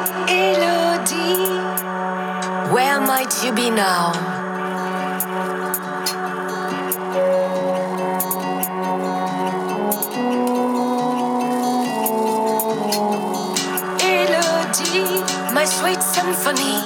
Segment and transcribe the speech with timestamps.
[0.00, 1.60] Elodie,
[2.72, 4.12] where might you be now?
[14.00, 15.20] Elodie,
[15.52, 16.78] my sweet symphony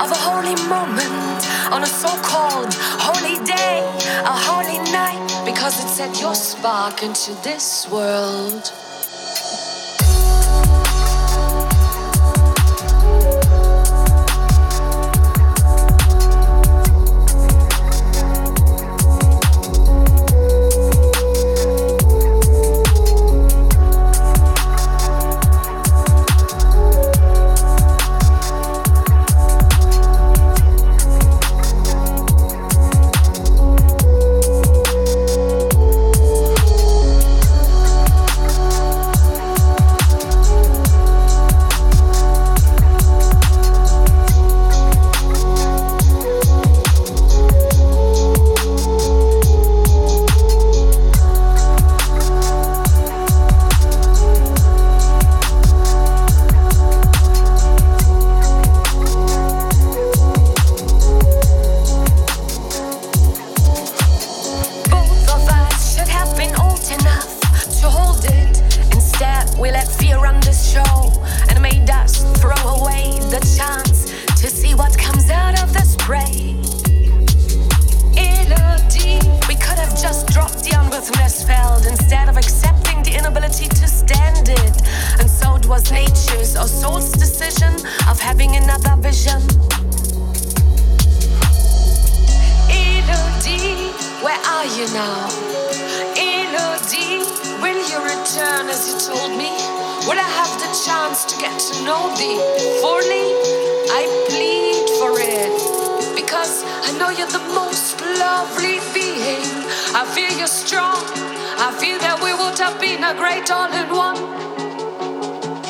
[0.00, 3.80] of a holy moment on a so called holy day,
[4.24, 8.72] a holy night, because it set your spark into this world.
[83.52, 84.82] ability to stand it.
[85.20, 87.74] And so it was nature's or soul's decision
[88.08, 89.40] of having another vision.
[92.70, 93.92] Elodie,
[94.24, 95.28] where are you now?
[96.16, 97.24] Elodie,
[97.60, 99.52] will you return as you told me?
[100.08, 102.40] Will I have the chance to get to know thee
[102.80, 103.26] fully?
[103.92, 109.44] I plead for it because I know you're the most lovely being.
[109.94, 111.02] I feel you're strong.
[111.58, 112.11] I feel that
[113.42, 114.16] it all in one.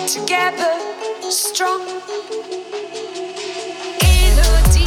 [0.06, 0.72] Together,
[1.30, 1.80] strong.
[4.00, 4.84] Elodie,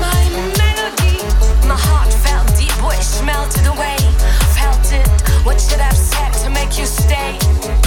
[0.00, 0.22] my
[0.58, 1.16] melody,
[1.66, 3.96] my heartfelt deep wish melted away.
[4.56, 5.08] Felt it.
[5.44, 7.81] What should I've said to make you stay?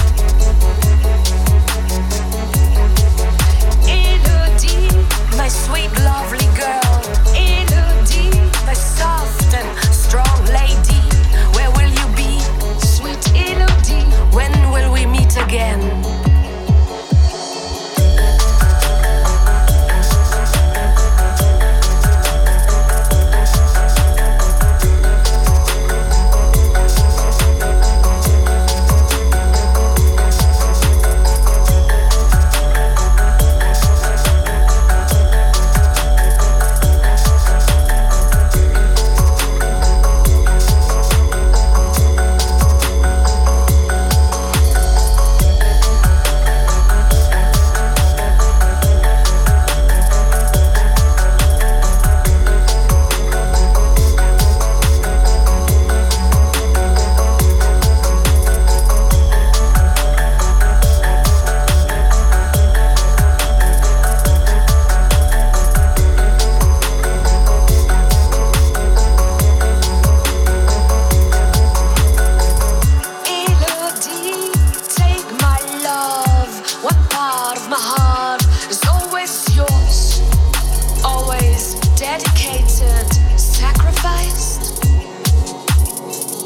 [82.18, 84.82] dedicated, sacrificed,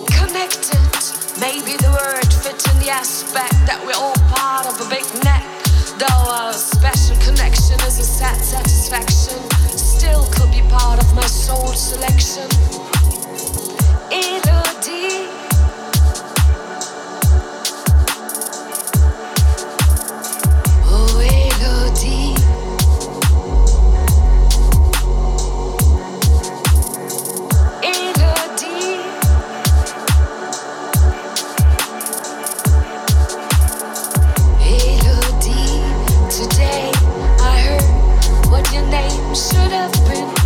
[0.08, 0.80] connected.
[1.40, 5.44] Maybe the word fits in the aspect that we're all part of a big net,
[6.00, 9.49] though a special connection is a sad satisfaction.
[40.12, 40.39] open